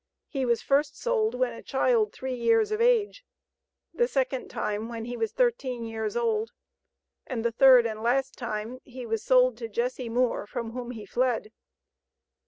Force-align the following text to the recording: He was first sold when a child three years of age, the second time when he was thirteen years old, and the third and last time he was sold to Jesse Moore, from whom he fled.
He 0.27 0.45
was 0.47 0.63
first 0.63 0.99
sold 0.99 1.35
when 1.35 1.53
a 1.53 1.61
child 1.61 2.11
three 2.11 2.33
years 2.33 2.71
of 2.71 2.81
age, 2.81 3.23
the 3.93 4.07
second 4.07 4.47
time 4.47 4.89
when 4.89 5.05
he 5.05 5.15
was 5.15 5.31
thirteen 5.31 5.85
years 5.85 6.17
old, 6.17 6.49
and 7.27 7.45
the 7.45 7.51
third 7.51 7.85
and 7.85 8.01
last 8.01 8.35
time 8.35 8.79
he 8.83 9.05
was 9.05 9.23
sold 9.23 9.57
to 9.59 9.67
Jesse 9.69 10.09
Moore, 10.09 10.47
from 10.47 10.71
whom 10.71 10.89
he 10.89 11.05
fled. 11.05 11.51